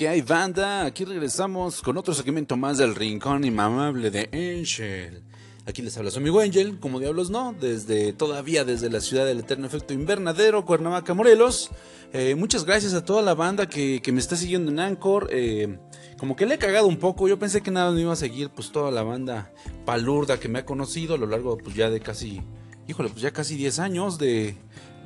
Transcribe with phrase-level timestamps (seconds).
[0.00, 0.86] ¿Qué hay, banda?
[0.86, 5.22] Aquí regresamos con otro segmento más del Rincón Inmamable de Angel.
[5.66, 9.40] Aquí les habla su amigo Angel, como diablos no, desde todavía desde la ciudad del
[9.40, 11.70] eterno efecto invernadero, Cuernavaca, Morelos.
[12.14, 15.28] Eh, muchas gracias a toda la banda que, me está siguiendo en Anchor.
[15.32, 15.78] Eh,
[16.18, 18.48] como que le he cagado un poco, yo pensé que nada me iba a seguir
[18.48, 19.52] pues toda la banda
[19.84, 22.40] palurda que me ha conocido a lo largo pues ya de casi,
[22.88, 24.56] híjole, pues ya casi 10 años de,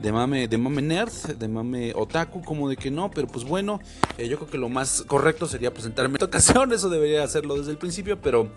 [0.00, 3.80] de mame, de mame nerd, de mame otaku, como de que no, pero pues bueno,
[4.18, 7.70] eh, yo creo que lo más correcto sería presentarme en ocasión, eso debería hacerlo desde
[7.70, 8.50] el principio, pero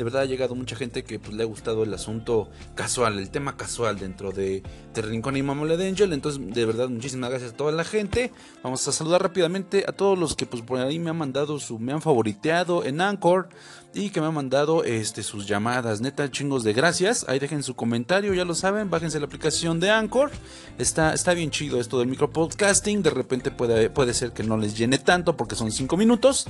[0.00, 3.28] de verdad ha llegado mucha gente que pues, le ha gustado el asunto casual, el
[3.28, 4.62] tema casual dentro de,
[4.94, 6.14] de Rincón y Mamole de Angel.
[6.14, 8.32] Entonces, de verdad, muchísimas gracias a toda la gente.
[8.62, 11.78] Vamos a saludar rápidamente a todos los que pues por ahí me han mandado su,
[11.78, 13.50] me han favoriteado en Anchor
[13.92, 16.00] y que me han mandado este, sus llamadas.
[16.00, 17.26] Neta, chingos de gracias.
[17.28, 18.88] Ahí dejen su comentario, ya lo saben.
[18.88, 20.30] Bájense la aplicación de Anchor.
[20.78, 23.02] Está, está bien chido esto del micropodcasting.
[23.02, 26.46] De repente puede, puede ser que no les llene tanto porque son 5 minutos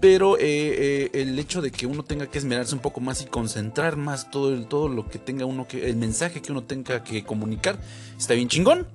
[0.00, 3.26] pero eh, eh, el hecho de que uno tenga que esmerarse un poco más y
[3.26, 7.02] concentrar más todo el, todo lo que tenga uno que el mensaje que uno tenga
[7.02, 7.78] que comunicar
[8.16, 8.86] está bien chingón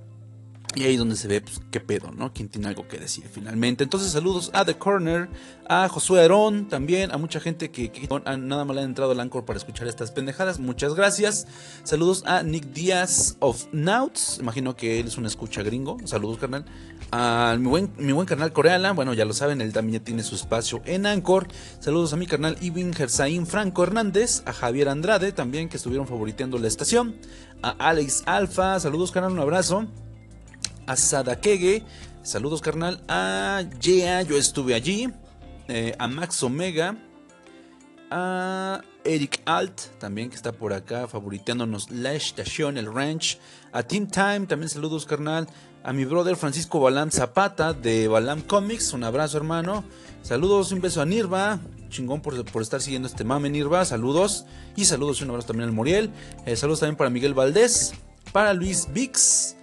[0.75, 2.33] y ahí donde se ve, pues, qué pedo, ¿no?
[2.33, 3.83] ¿Quién tiene algo que decir finalmente?
[3.83, 5.29] Entonces, saludos a The Corner,
[5.67, 7.91] a Josué Arón, también a mucha gente que,
[8.37, 10.59] nada más le han entrado al Anchor para escuchar estas pendejadas.
[10.59, 11.47] Muchas gracias.
[11.83, 14.39] Saludos a Nick Díaz of Nauts.
[14.39, 15.97] Imagino que él es un escucha gringo.
[16.05, 16.65] Saludos, carnal.
[17.11, 18.93] A mi buen, mi buen carnal Coreala.
[18.93, 21.47] Bueno, ya lo saben, él también ya tiene su espacio en Anchor.
[21.79, 24.41] Saludos a mi carnal Ibn Gersaín Franco Hernández.
[24.45, 27.15] A Javier Andrade, también que estuvieron favoriteando la estación.
[27.61, 28.79] A Alex Alfa.
[28.79, 29.33] Saludos, carnal.
[29.33, 29.87] Un abrazo
[30.85, 31.83] a Sadakege,
[32.21, 35.09] saludos carnal, a Yea, yo estuve allí,
[35.67, 36.97] eh, a Max Omega,
[38.11, 43.39] a Eric Alt, también que está por acá favoriteándonos la estación, el ranch,
[43.71, 45.47] a Team Time, también saludos carnal,
[45.83, 49.83] a mi brother Francisco Balam Zapata de Balam Comics, un abrazo hermano,
[50.21, 51.59] saludos, un beso a Nirva,
[51.89, 54.45] chingón por, por, estar siguiendo este mame Nirva, saludos.
[54.75, 56.09] Y saludos y un abrazo también al Muriel,
[56.45, 57.93] eh, saludos también para Miguel Valdés,
[58.31, 59.57] para Luis Vix,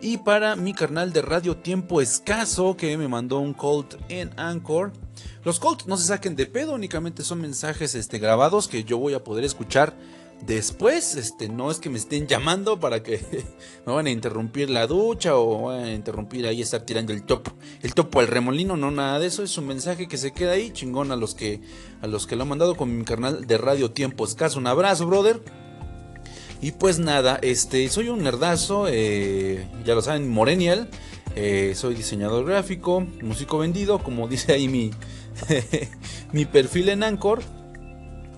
[0.00, 4.92] y para mi carnal de Radio Tiempo Escaso que me mandó un Colt en Anchor.
[5.44, 9.14] Los Colt no se saquen de pedo, únicamente son mensajes este, grabados que yo voy
[9.14, 9.96] a poder escuchar
[10.46, 11.16] después.
[11.16, 13.20] Este, no es que me estén llamando para que
[13.86, 17.52] me van a interrumpir la ducha o van a interrumpir ahí estar tirando el topo,
[17.82, 19.42] el topo al remolino, no nada de eso.
[19.42, 21.60] Es un mensaje que se queda ahí, chingón a los que
[22.02, 24.58] a los que lo han mandado con mi carnal de Radio Tiempo Escaso.
[24.58, 25.63] Un abrazo, brother.
[26.64, 30.88] Y pues nada, este, soy un nerdazo, eh, ya lo saben, Morenial.
[31.36, 34.90] Eh, soy diseñador gráfico, músico vendido, como dice ahí mi,
[36.32, 37.42] mi perfil en Anchor.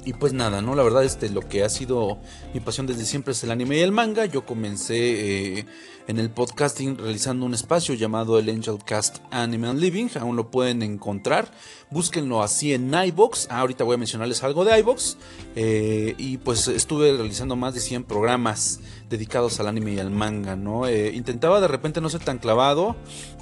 [0.07, 0.77] Y pues nada, ¿no?
[0.77, 2.19] La verdad, este, lo que ha sido
[2.55, 4.25] mi pasión desde siempre es el anime y el manga.
[4.25, 5.67] Yo comencé eh,
[6.07, 10.07] en el podcasting realizando un espacio llamado el Angel Cast Anime Living.
[10.21, 11.51] Aún lo pueden encontrar.
[11.91, 13.49] Búsquenlo así en iBox.
[13.51, 15.17] Ah, ahorita voy a mencionarles algo de iBox.
[15.57, 18.79] Eh, y pues estuve realizando más de 100 programas
[19.11, 20.87] dedicados al anime y al manga, ¿no?
[20.87, 22.95] Eh, intentaba de repente no ser tan clavado.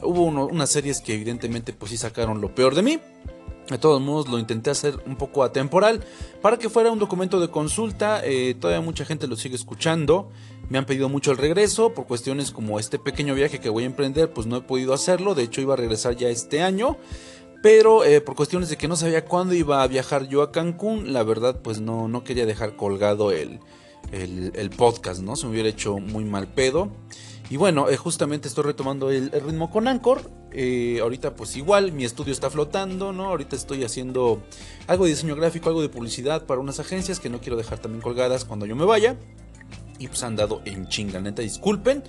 [0.02, 3.00] Hubo unas series que evidentemente pues sí sacaron lo peor de mí.
[3.68, 6.04] De todos modos, lo intenté hacer un poco atemporal
[6.42, 8.20] para que fuera un documento de consulta.
[8.22, 10.30] Eh, todavía mucha gente lo sigue escuchando.
[10.68, 13.86] Me han pedido mucho el regreso por cuestiones como este pequeño viaje que voy a
[13.86, 15.34] emprender, pues no he podido hacerlo.
[15.34, 16.98] De hecho, iba a regresar ya este año.
[17.62, 21.14] Pero eh, por cuestiones de que no sabía cuándo iba a viajar yo a Cancún,
[21.14, 23.60] la verdad, pues no, no quería dejar colgado el,
[24.12, 25.36] el podcast, ¿no?
[25.36, 26.90] Se me hubiera hecho muy mal pedo.
[27.50, 30.30] Y bueno, eh, justamente estoy retomando el, ritmo con Anchor.
[30.52, 33.26] Eh, ahorita pues igual, mi estudio está flotando, ¿no?
[33.26, 34.42] Ahorita estoy haciendo
[34.86, 38.00] algo de diseño gráfico, algo de publicidad para unas agencias que no quiero dejar también
[38.00, 39.16] colgadas cuando yo me vaya.
[39.98, 42.02] Y pues han dado en chinga, neta, disculpen.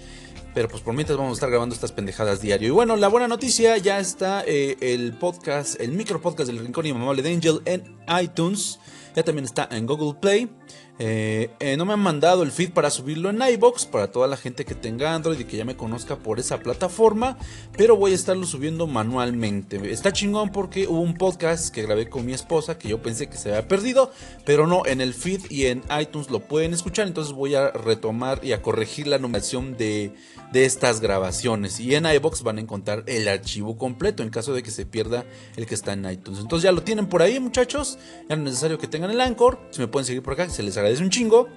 [0.53, 2.69] Pero pues por mientras vamos a estar grabando estas pendejadas diario.
[2.69, 6.85] Y bueno, la buena noticia, ya está eh, el podcast, el micro podcast del Rincón
[6.85, 8.79] y Mamable de Angel en iTunes.
[9.17, 10.49] Ya también está en Google Play.
[10.97, 14.37] Eh, eh, no me han mandado el feed para subirlo en iBox para toda la
[14.37, 17.37] gente que tenga Android y que ya me conozca por esa plataforma,
[17.75, 19.91] pero voy a estarlo subiendo manualmente.
[19.91, 23.35] Está chingón porque hubo un podcast que grabé con mi esposa que yo pensé que
[23.35, 24.11] se había perdido,
[24.45, 28.39] pero no, en el feed y en iTunes lo pueden escuchar, entonces voy a retomar
[28.41, 30.13] y a corregir la numeración de,
[30.53, 34.63] de estas grabaciones y en iBox van a encontrar el archivo completo en caso de
[34.63, 35.25] que se pierda
[35.57, 36.39] el que está en iTunes.
[36.39, 37.99] Entonces ya lo tienen por ahí, muchachos,
[38.29, 40.63] ya no es necesario que tengan el Anchor, si me pueden seguir por acá, se
[40.63, 41.49] les agradece un chingo.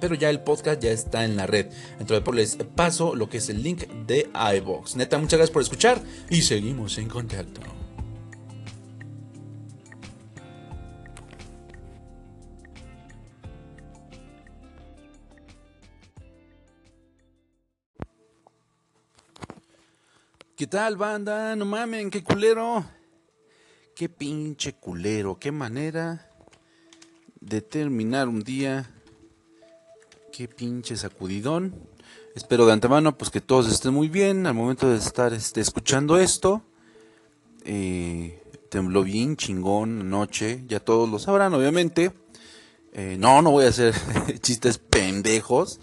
[0.00, 1.66] Pero ya el podcast ya está en la red.
[1.98, 4.96] Entonces les paso lo que es el link de iBox.
[4.96, 6.00] Neta, muchas gracias por escuchar
[6.30, 7.60] y seguimos en contacto.
[20.56, 21.54] ¿Qué tal, banda?
[21.54, 22.84] No mamen, qué culero.
[23.94, 26.27] Qué pinche culero, qué manera
[27.48, 28.90] de terminar un día.
[30.32, 31.74] Qué pinche sacudidón.
[32.34, 36.18] Espero de antemano pues que todos estén muy bien al momento de estar este, escuchando
[36.18, 36.62] esto.
[37.64, 42.12] Eh, tembló bien chingón anoche, ya todos lo sabrán obviamente.
[42.92, 43.94] Eh, no, no voy a hacer
[44.40, 45.80] chistes pendejos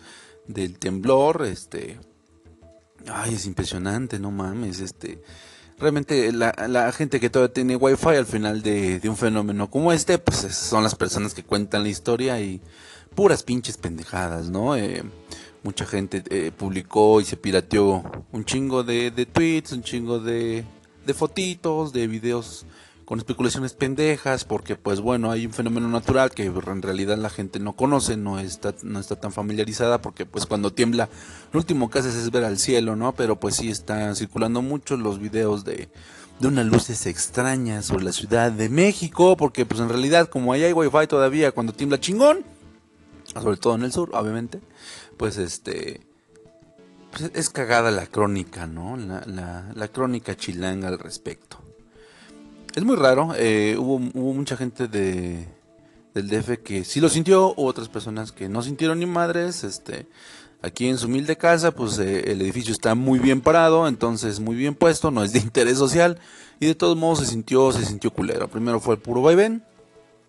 [0.48, 2.00] del temblor, este...
[3.08, 5.22] Ay, es impresionante, no mames, este
[5.80, 10.38] realmente la, gente que todavía tiene wifi al final de, un fenómeno como este, pues
[10.38, 12.62] son las personas que cuentan la historia y
[13.14, 14.76] puras pinches pendejadas, ¿no?
[14.76, 15.04] Eh,
[15.64, 20.64] mucha gente eh, publicó y se pirateó un chingo de, de tweets, un chingo de,
[21.06, 22.66] de fotitos, de videos
[23.06, 27.60] con especulaciones pendejas, porque pues bueno, hay un fenómeno natural que en realidad la gente
[27.60, 31.08] no conoce, no está, no está tan familiarizada, porque pues cuando tiembla,
[31.54, 33.14] lo último que haces es ver al cielo, ¿no?
[33.14, 35.88] Pero pues sí están circulando mucho los videos de,
[36.40, 40.64] de unas luces extrañas sobre la Ciudad de México, porque pues en realidad como ahí
[40.64, 42.44] hay wifi todavía cuando tiembla chingón,
[43.42, 44.60] sobre todo en el sur, obviamente,
[45.18, 46.02] pues este...
[47.12, 48.98] Pues es cagada la crónica, ¿no?
[48.98, 51.65] La, la, la crónica chilanga al respecto.
[52.76, 53.30] Es muy raro.
[53.38, 55.48] Eh, hubo, hubo mucha gente de,
[56.14, 59.64] del DF que sí lo sintió, hubo otras personas que no sintieron ni madres.
[59.64, 60.08] Este,
[60.62, 64.58] aquí en su humilde casa, pues eh, el edificio está muy bien parado, entonces muy
[64.58, 66.20] bien puesto, no es de interés social
[66.60, 68.50] y de todos modos se sintió, se sintió culero.
[68.50, 69.64] Primero fue el puro vaivén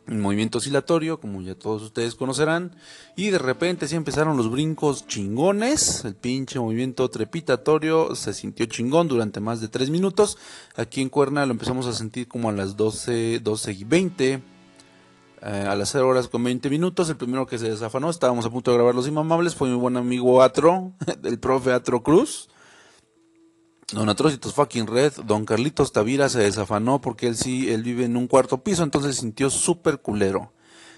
[0.08, 2.76] un movimiento oscilatorio, como ya todos ustedes conocerán,
[3.16, 9.08] y de repente sí empezaron los brincos chingones, el pinche movimiento trepitatorio se sintió chingón
[9.08, 10.38] durante más de 3 minutos,
[10.76, 14.40] aquí en Cuerna lo empezamos a sentir como a las 12, 12 y 20, eh,
[15.42, 18.70] a las 0 horas con 20 minutos, el primero que se desafanó, estábamos a punto
[18.70, 20.92] de grabar Los Inmamables, fue mi buen amigo Atro,
[21.24, 22.48] el profe Atro Cruz,
[23.92, 28.16] Don Atrocitos fucking red, don Carlitos Tavira se desafanó porque él sí, él vive en
[28.16, 30.52] un cuarto piso, entonces se sintió súper culero.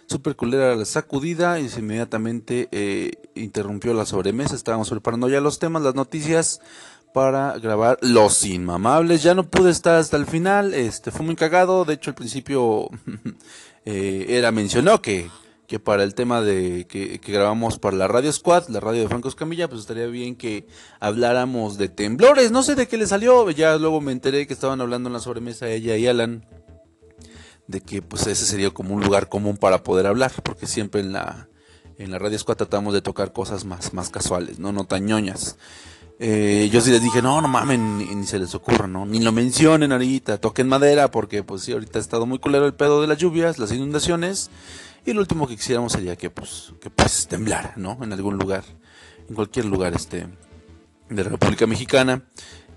[0.06, 4.55] Súper culera la sacudida y inmediatamente eh, interrumpió la sobremesa.
[4.55, 6.62] Estábamos preparando ya los temas, las noticias
[7.12, 9.23] para grabar Los Inmamables.
[9.23, 11.85] Ya no pude estar hasta el final, este fue muy cagado.
[11.85, 12.88] De hecho, al principio
[13.85, 15.29] eh, era mencionó que
[15.69, 19.29] que para el tema de que, grabamos para la Radio Squad, la radio de Franco
[19.29, 20.67] Escamilla, pues estaría bien que
[20.99, 22.50] habláramos de temblores.
[22.50, 25.20] No sé de qué le salió, ya luego me enteré que estaban hablando en la
[25.20, 26.47] sobremesa ella y Alan
[27.67, 31.12] de que pues ese sería como un lugar común para poder hablar, porque siempre en
[31.12, 31.49] la
[31.99, 35.59] en la Radio Squad tratamos de tocar cosas más más casuales, no no tañoñas.
[36.21, 39.06] Eh, yo sí les dije, no, no mamen, ni, se les ocurra, ¿no?
[39.06, 42.75] Ni lo mencionen ahorita, toquen madera, porque pues sí, ahorita ha estado muy culero el
[42.75, 44.50] pedo de las lluvias, las inundaciones,
[45.08, 47.99] y lo último que quisiéramos sería que pues, que pues temblara, ¿no?
[48.02, 48.64] En algún lugar,
[49.26, 50.26] en cualquier lugar este
[51.08, 52.25] de la República Mexicana.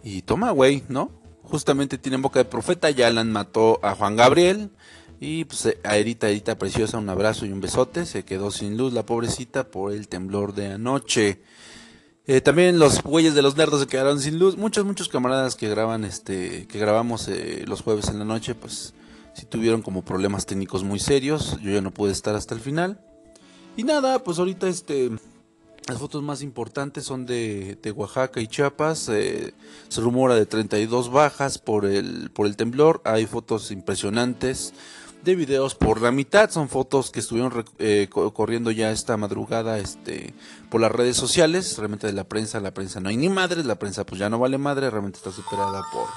[0.02, 1.12] Y toma, güey, ¿no?
[1.44, 4.72] Justamente tienen boca de profeta, ya Alan mató a Juan Gabriel.
[5.20, 8.06] Y pues a Erita, Erita preciosa, un abrazo y un besote.
[8.06, 11.42] Se quedó sin luz la pobrecita por el temblor de anoche.
[12.28, 14.56] Eh, también los güeyes de los nerdos se quedaron sin luz.
[14.56, 18.94] Muchos, muchos camaradas que graban, este, que grabamos eh, los jueves en la noche, pues
[19.34, 21.58] si tuvieron como problemas técnicos muy serios.
[21.62, 23.00] Yo ya no pude estar hasta el final.
[23.78, 25.12] Y nada, pues ahorita este
[25.88, 29.10] las fotos más importantes son de, Oaxaca y Chiapas.
[29.10, 29.54] Eh,
[29.90, 33.02] se rumora de 32 bajas por el, por el temblor.
[33.04, 34.74] Hay fotos impresionantes
[35.24, 36.52] de videos por la mitad.
[36.52, 40.36] Son fotos que estuvieron eh, corriendo ya esta madrugada este,
[40.70, 41.78] por las redes sociales.
[41.78, 43.66] Realmente de la prensa, la prensa no hay ni madres.
[43.66, 44.90] La prensa pues ya no vale madre.
[44.90, 46.08] Realmente está superada por,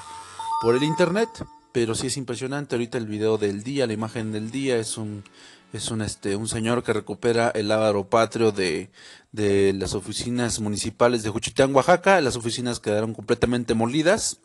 [0.61, 1.29] por el internet
[1.75, 2.73] pero sí es impresionante.
[2.73, 5.25] Ahorita el video del día, la imagen del día es un
[5.73, 8.91] es un este un señor que recupera el ávaro patrio de,
[9.33, 12.21] de las oficinas municipales de Juchitán, Oaxaca.
[12.21, 14.39] Las oficinas quedaron completamente molidas.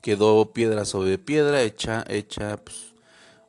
[0.00, 2.94] Quedó piedra sobre piedra, hecha, hecha pues,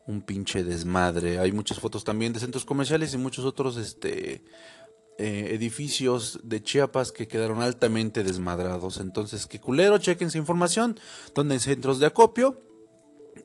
[0.05, 1.39] un pinche desmadre.
[1.39, 4.43] Hay muchas fotos también de centros comerciales y muchos otros este
[5.21, 9.01] eh, edificios de Chiapas que quedaron altamente desmadrados.
[9.01, 10.97] Entonces, que culero, chequen esa información,
[11.35, 12.61] donde hay centros de acopio.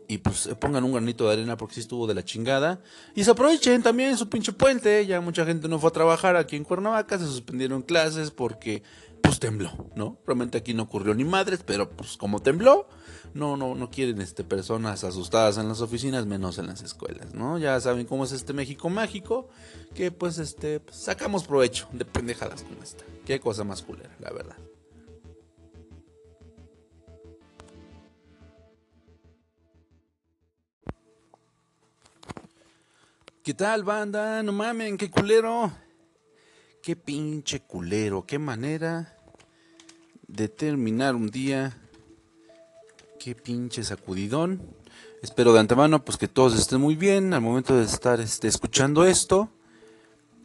[0.06, 2.80] Y pues eh, pongan un granito de arena porque si estuvo de la chingada.
[3.16, 5.04] Y se aprovechen también su pinche puente.
[5.04, 7.18] Ya mucha gente no fue a trabajar aquí en Cuernavaca.
[7.18, 8.84] Se suspendieron clases porque
[9.20, 10.18] pues tembló, ¿no?
[10.24, 12.86] Realmente aquí no ocurrió ni madres, pero pues como tembló,
[13.34, 17.58] no, no, no quieren este, personas asustadas en las oficinas, menos en las escuelas, ¿no?
[17.58, 19.48] Ya saben cómo es este México mágico,
[19.94, 23.04] que pues este, sacamos provecho de pendejadas como esta.
[23.26, 24.56] Qué cosa más culera, la verdad.
[33.42, 34.42] ¿Qué tal, banda?
[34.42, 35.70] No mamen, qué culero.
[36.82, 39.18] Qué pinche culero, qué manera
[40.26, 41.76] de terminar un día
[43.24, 44.60] Qué pinche sacudidón.
[45.22, 49.06] Espero de antemano pues que todos estén muy bien al momento de estar este, escuchando
[49.06, 49.48] esto.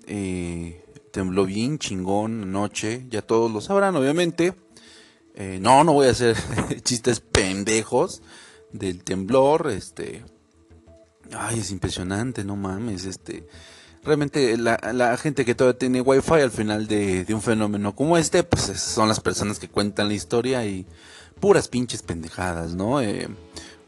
[0.08, 4.54] Eh, tembló bien chingón anoche, ya todos lo sabrán obviamente.
[5.36, 6.38] Eh, no, no voy a hacer
[6.84, 8.22] chistes pendejos
[8.72, 10.24] del temblor, este...
[11.38, 13.46] Ay, es impresionante, no mames, este
[14.04, 18.62] realmente la, gente que todavía tiene wifi al final de, un fenómeno como este, pues
[18.62, 20.88] son las personas que cuentan la historia y
[21.40, 23.02] puras pinches pendejadas, ¿no?
[23.02, 23.28] Eh,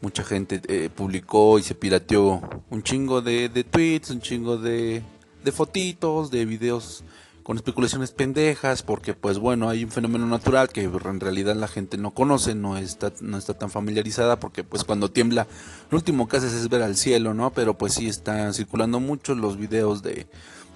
[0.00, 2.40] mucha gente eh, publicó y se pirateó
[2.70, 5.02] un chingo de, de tweets, un chingo de,
[5.44, 7.04] de fotitos, de videos
[7.42, 11.96] con especulaciones pendejas, porque pues bueno, hay un fenómeno natural que en realidad la gente
[11.98, 15.46] no conoce, no está, no está tan familiarizada, porque pues cuando tiembla,
[15.90, 17.52] lo último que haces es ver al cielo, ¿no?
[17.52, 20.26] Pero pues sí están circulando mucho los videos de,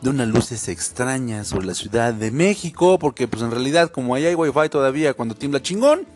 [0.02, 4.26] de unas luces extrañas sobre la Ciudad de México, porque pues en realidad como ahí
[4.26, 6.06] hay wifi todavía cuando tiembla chingón,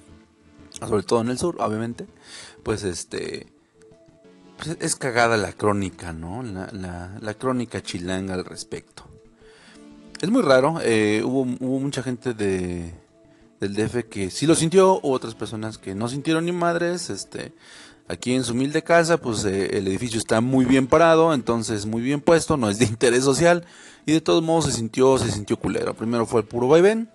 [0.87, 2.07] sobre todo en el sur, obviamente,
[2.63, 3.47] pues este...
[4.57, 6.43] Pues es cagada la crónica, ¿no?
[6.43, 9.05] La, la, crónica chilanga al respecto.
[10.21, 10.81] Es muy raro.
[10.83, 12.93] Eh, hubo, hubo mucha gente de,
[13.59, 17.09] del DF que sí lo sintió, hubo otras personas que no sintieron ni madres.
[17.09, 17.55] Este,
[18.09, 22.03] aquí en su humilde casa, pues eh, el edificio está muy bien parado, entonces muy
[22.03, 23.65] bien puesto, no es de interés social
[24.05, 25.95] y de todos modos se sintió, se sintió culero.
[25.95, 27.09] Primero fue el puro vaivén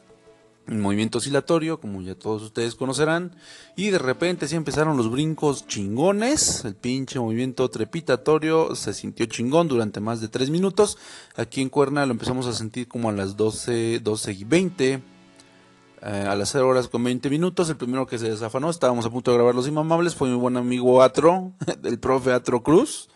[0.67, 3.36] movimiento oscilatorio, como ya todos ustedes conocerán,
[3.75, 9.67] y de repente sí empezaron los brincos chingones, el pinche movimiento trepitatorio se sintió chingón
[9.67, 10.98] durante más de 3 minutos,
[11.36, 15.01] aquí en Cuerna lo empezamos a sentir como a las 12, 12 y 20, eh,
[16.01, 19.31] a las 0 horas con 20 minutos, el primero que se desafanó, estábamos a punto
[19.31, 21.53] de grabar Los Inmamables, fue mi buen amigo Atro,
[21.84, 23.10] el profe Atro Cruz,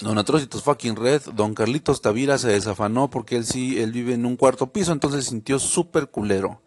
[0.00, 4.26] Don Atrocitos fucking red, don Carlitos Tavira se desafanó porque él sí, él vive en
[4.26, 6.60] un cuarto piso, entonces sintió súper culero.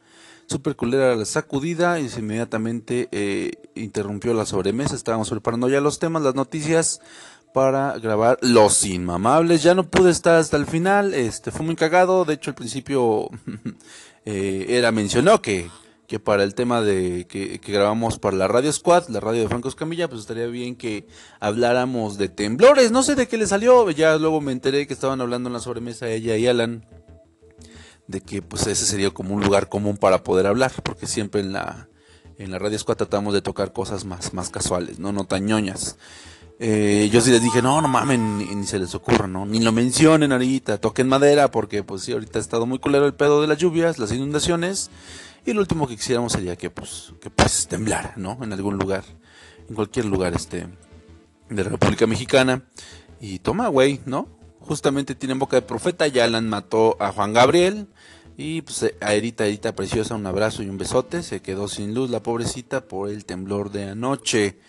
[0.46, 4.96] Súper culera la sacudida y se inmediatamente eh, interrumpió la sobremesa.
[4.96, 7.02] Estábamos preparando ya los temas, las noticias
[7.54, 9.62] para grabar Los Inmamables.
[9.62, 12.24] Ya no pude estar hasta el final, este fue muy cagado.
[12.24, 13.30] De hecho, al principio
[14.26, 15.70] eh, era mencionó que
[16.08, 19.68] que para el tema de que, grabamos para la Radio Squad, la radio de Franco
[19.68, 21.06] Escamilla, pues estaría bien que
[21.40, 22.92] habláramos de temblores.
[22.92, 25.60] No sé de qué le salió, ya luego me enteré que estaban hablando en la
[25.60, 26.86] sobremesa ella y Alan
[28.08, 31.52] de que pues ese sería como un lugar común para poder hablar, porque siempre en
[31.52, 31.90] la
[32.38, 35.98] en la Radio Squad tratamos de tocar cosas más más casuales, no no tan ñoñas.
[36.60, 39.46] Eh, yo sí les dije, no, no mamen, ni, se les ocurra, ¿no?
[39.46, 43.14] Ni lo mencionen ahorita, toquen madera, porque pues sí, ahorita ha estado muy culero el
[43.14, 44.90] pedo de las lluvias, las inundaciones,
[45.46, 48.38] y lo último que quisiéramos sería que pues, que pues temblara, ¿no?
[48.42, 49.04] En algún lugar,
[49.70, 50.68] en cualquier lugar este
[51.50, 52.64] de la República Mexicana.
[53.20, 54.28] Y toma, güey, ¿no?
[54.60, 57.88] Justamente tienen boca de profeta, ya Alan mató a Juan Gabriel.
[58.40, 61.24] Y pues a Erita, Erita preciosa, un abrazo y un besote.
[61.24, 64.60] Se quedó sin luz la pobrecita por el temblor de anoche.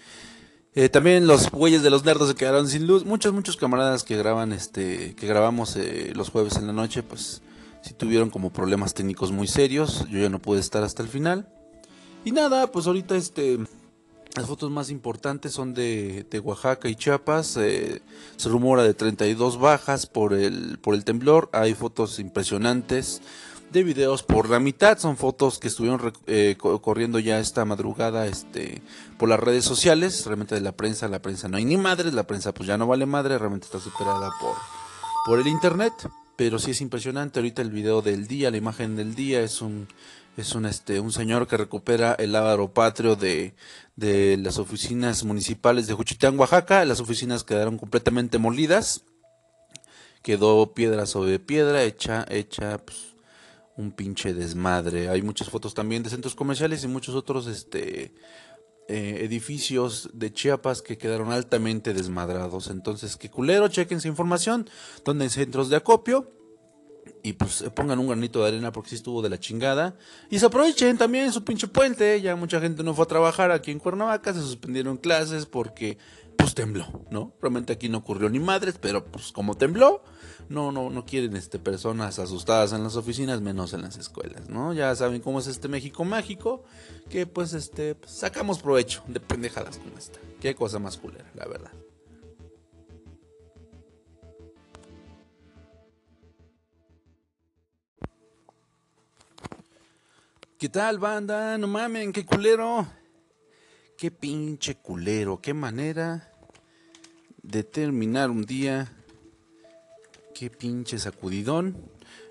[0.74, 3.04] Eh, también los güeyes de los nerdos se quedaron sin luz.
[3.04, 7.42] Muchos, muchos camaradas que graban, este, que grabamos eh, los jueves en la noche, pues
[7.88, 10.06] si tuvieron como problemas técnicos muy serios.
[10.10, 11.48] Yo ya no pude estar hasta el final.
[12.22, 13.58] Y nada, pues ahorita este
[14.36, 17.56] las fotos más importantes son de, Oaxaca y Chiapas.
[17.56, 18.02] Eh,
[18.36, 21.48] se rumora de 32 bajas por el, por el temblor.
[21.54, 23.22] Hay fotos impresionantes
[23.72, 24.98] de videos por la mitad.
[24.98, 28.82] Son fotos que estuvieron eh, corriendo ya esta madrugada este,
[29.16, 30.26] por las redes sociales.
[30.26, 32.12] Realmente de la prensa, la prensa no hay ni madres.
[32.12, 33.38] La prensa pues ya no vale madre.
[33.38, 34.56] Realmente está superada por,
[35.24, 35.94] por el internet
[36.38, 37.40] pero sí es impresionante.
[37.40, 39.88] Ahorita el video del día, la imagen del día es un
[40.36, 43.54] es un este un señor que recupera el ávaro patrio de,
[43.96, 46.84] de las oficinas municipales de Juchitán, Oaxaca.
[46.84, 49.02] Las oficinas quedaron completamente molidas.
[50.22, 53.16] Quedó piedra sobre piedra, hecha, hecha pues,
[53.76, 55.08] un pinche desmadre.
[55.08, 58.14] Hay muchas fotos también de centros comerciales y muchos otros este
[58.88, 62.68] eh, edificios de Chiapas que quedaron altamente desmadrados.
[62.68, 64.68] Entonces, que culero, chequen esa información,
[65.04, 66.32] donde hay centros de acopio.
[67.22, 69.96] Y pues eh, pongan un granito de arena porque si estuvo de la chingada.
[70.30, 72.20] Y se aprovechen también su pinche puente.
[72.22, 74.32] Ya mucha gente no fue a trabajar aquí en Cuernavaca.
[74.32, 75.98] Se suspendieron clases porque
[76.38, 77.34] pues tembló, ¿no?
[77.42, 80.02] Realmente aquí no ocurrió ni madres, pero pues como tembló,
[80.48, 84.72] no, no, no quieren este, personas asustadas en las oficinas, menos en las escuelas, ¿no?
[84.72, 86.64] Ya saben cómo es este México mágico,
[87.10, 90.18] que pues este, sacamos provecho de pendejadas como esta.
[90.40, 91.72] Qué cosa más culera, la verdad.
[100.58, 101.56] ¿Qué tal, banda?
[101.56, 102.84] No mamen, qué culero.
[103.96, 106.32] Qué pinche culero, qué manera
[107.42, 108.92] de terminar un día.
[110.38, 111.76] Qué pinche sacudidón.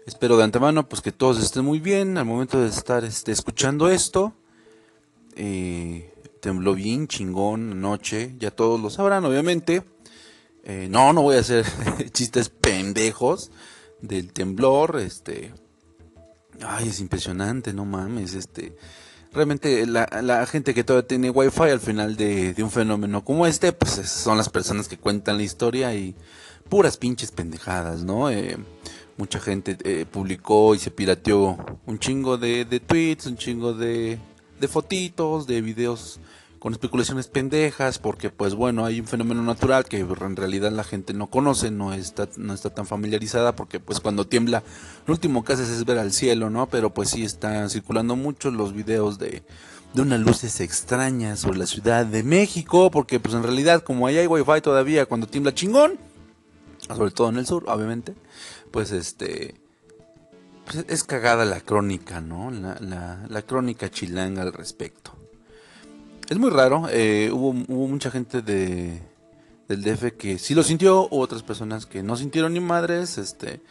[0.05, 3.89] Espero de antemano pues que todos estén muy bien al momento de estar este, escuchando
[3.89, 4.33] esto.
[5.35, 9.83] Eh, tembló bien chingón anoche, ya todos lo sabrán, obviamente.
[10.63, 11.65] Eh, no, no voy a hacer
[12.13, 13.51] chistes pendejos
[14.01, 15.53] del temblor, este...
[16.65, 18.77] Ay, es impresionante, no mames, este...
[19.33, 23.91] Realmente la, gente que todavía tiene wifi al final de, un fenómeno como este, pues
[23.91, 26.15] son las personas que cuentan la historia y
[26.67, 28.29] puras pinches pendejadas, ¿no?
[28.29, 28.57] Eh,
[29.17, 34.19] mucha gente eh, publicó y se pirateó un chingo de, de tweets, un chingo de,
[34.59, 36.19] de fotitos, de videos
[36.59, 41.13] con especulaciones pendejas, porque pues bueno, hay un fenómeno natural que en realidad la gente
[41.13, 44.63] no conoce, no está, no está tan familiarizada, porque pues cuando tiembla,
[45.05, 46.67] lo último que haces es ver al cielo, ¿no?
[46.67, 49.43] Pero pues sí están circulando mucho los videos de,
[49.93, 54.17] de unas luces extrañas sobre la Ciudad de México, porque pues en realidad como ahí
[54.17, 55.97] hay wifi todavía cuando tiembla chingón,
[56.95, 58.13] sobre todo en el sur, obviamente,
[58.71, 59.55] pues este...
[60.65, 62.51] Pues es cagada la crónica, ¿no?
[62.51, 65.13] La, la, crónica chilanga al respecto.
[66.27, 66.87] Es muy raro.
[66.91, 69.01] Eh, hubo, hubo mucha gente de,
[69.67, 73.17] del DF que sí lo sintió, hubo otras personas que no sintieron ni madres.
[73.17, 73.61] Este,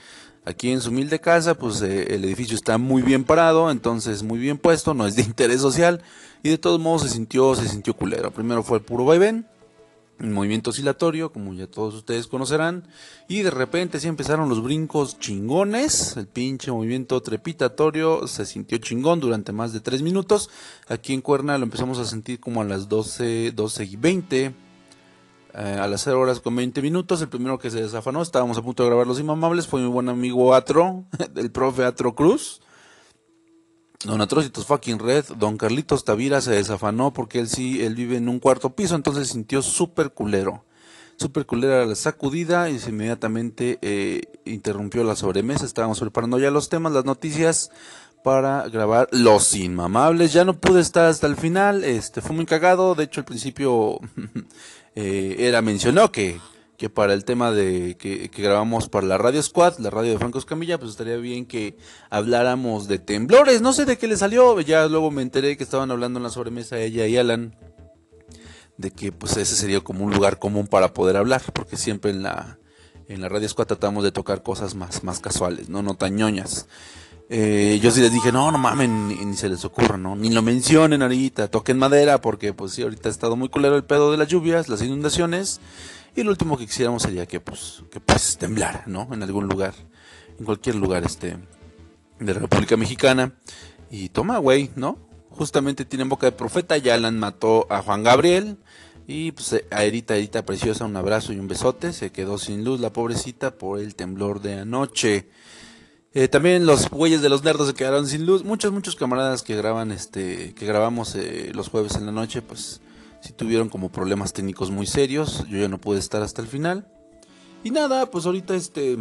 [0.46, 4.38] aquí en su humilde casa, pues eh, el edificio está muy bien parado, entonces muy
[4.38, 6.00] bien puesto, no es de interés social
[6.42, 8.30] y de todos modos se sintió, se sintió culero.
[8.30, 9.46] Primero fue el puro vaivén,
[10.18, 12.88] movimiento oscilatorio, como ya todos ustedes conocerán,
[13.28, 19.20] y de repente sí empezaron los brincos chingones, el pinche movimiento trepitatorio se sintió chingón
[19.20, 20.50] durante más de 3 minutos,
[20.88, 24.54] aquí en Cuerna lo empezamos a sentir como a las 12, 12 y 20, eh,
[25.54, 28.82] a las 0 horas con 20 minutos, el primero que se desafanó, estábamos a punto
[28.82, 31.04] de grabar Los Inmamables, fue mi buen amigo Atro,
[31.36, 32.60] el profe Atro Cruz,
[34.04, 38.28] Don Atrocitos fucking red, don Carlitos Tavira se desafanó porque él sí, él vive en
[38.28, 40.64] un cuarto piso, entonces sintió súper culero.
[41.18, 45.64] Súper culera la sacudida y se inmediatamente eh, interrumpió la sobremesa.
[45.64, 47.70] Estábamos preparando ya los temas, las noticias
[48.22, 50.34] para grabar Los Inmamables.
[50.34, 52.94] Ya no pude estar hasta el final, este fue muy cagado.
[52.94, 53.98] De hecho, al principio
[54.94, 56.38] eh, era mencionó que
[56.76, 60.38] que para el tema de que, grabamos para la Radio Squad, la radio de Franco
[60.38, 61.76] Escamilla, pues estaría bien que
[62.10, 63.62] habláramos de temblores.
[63.62, 66.30] No sé de qué le salió, ya luego me enteré que estaban hablando en la
[66.30, 67.56] sobremesa ella y Alan
[68.76, 72.22] de que pues ese sería como un lugar común para poder hablar, porque siempre en
[72.22, 72.58] la
[73.08, 76.68] en la Radio Squad tratamos de tocar cosas más más casuales, no no tan ñoñas.
[77.28, 80.14] Eh, yo sí les dije, no, no mamen, ni, ni, se les ocurra, ¿no?
[80.14, 83.82] Ni lo mencionen ahorita, toquen madera, porque pues sí, ahorita ha estado muy culero el
[83.82, 85.60] pedo de las lluvias, las inundaciones,
[86.16, 89.08] y lo último que quisiéramos sería que pues, que pues temblar, ¿no?
[89.12, 89.74] En algún lugar,
[90.38, 91.36] en cualquier lugar este
[92.18, 93.34] de la República Mexicana.
[93.90, 94.98] Y toma, güey, ¿no?
[95.30, 98.56] Justamente tienen boca de profeta, ya Alan mató a Juan Gabriel.
[99.06, 101.92] Y pues a Erita, Erita preciosa, un abrazo y un besote.
[101.92, 105.28] Se quedó sin luz la pobrecita por el temblor de anoche.
[106.14, 108.42] Eh, también los güeyes de los nerdos se quedaron sin luz.
[108.42, 112.80] Muchos, muchos camaradas que graban, este, que grabamos eh, los jueves en la noche, pues
[113.20, 115.46] si tuvieron como problemas técnicos muy serios.
[115.48, 116.86] Yo ya no pude estar hasta el final.
[117.64, 118.98] Y nada, pues ahorita este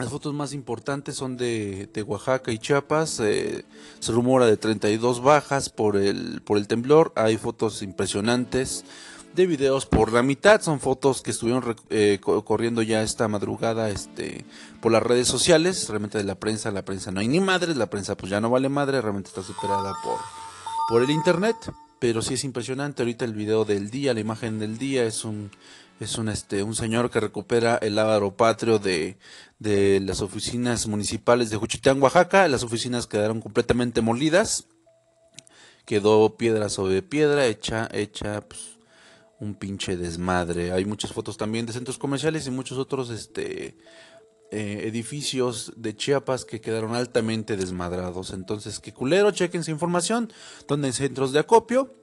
[0.00, 3.20] las fotos más importantes son de, Oaxaca y Chiapas.
[3.20, 3.66] Eh,
[3.98, 7.12] se rumora de 32 bajas por el, por el temblor.
[7.16, 8.86] Hay fotos impresionantes
[9.34, 10.62] de videos por la mitad.
[10.62, 14.46] Son fotos que estuvieron eh, corriendo ya esta madrugada este,
[14.80, 15.86] por las redes sociales.
[15.90, 17.76] Realmente de la prensa, la prensa no hay ni madres.
[17.76, 19.02] La prensa pues ya no vale madre.
[19.02, 20.18] Realmente está superada por,
[20.88, 21.56] por el internet
[22.00, 25.50] pero sí es impresionante ahorita el video del día, la imagen del día es un
[26.00, 29.18] es un este un señor que recupera el ávaro patrio de,
[29.58, 34.66] de las oficinas municipales de Juchitán, Oaxaca, las oficinas quedaron completamente molidas.
[35.84, 38.78] Quedó piedra sobre piedra, hecha hecha pues,
[39.40, 40.72] un pinche desmadre.
[40.72, 43.76] Hay muchas fotos también de centros comerciales y muchos otros este
[44.52, 48.32] eh, edificios de Chiapas que quedaron altamente desmadrados.
[48.32, 50.32] Entonces, que culero, chequen esa información,
[50.66, 51.94] donde hay centros de acopio.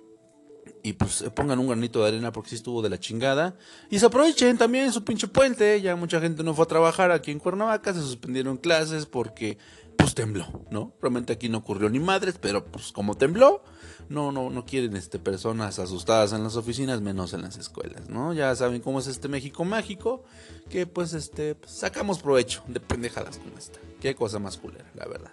[0.83, 3.57] Y pues eh, pongan un granito de arena porque si estuvo de la chingada.
[3.89, 5.81] Y se aprovechen también su pinche puente.
[5.81, 7.93] Ya mucha gente no fue a trabajar aquí en Cuernavaca.
[7.93, 9.57] Se suspendieron clases porque
[9.97, 10.93] pues tembló, ¿no?
[11.01, 13.63] Realmente aquí no ocurrió ni madres, pero pues como tembló,
[14.09, 18.33] no, no, no quieren este, personas asustadas en las oficinas, menos en las escuelas, ¿no?
[18.33, 20.23] Ya saben cómo es este México mágico,
[20.69, 23.79] que pues este, sacamos provecho de pendejadas como esta.
[23.99, 25.31] Qué cosa más culera, la verdad.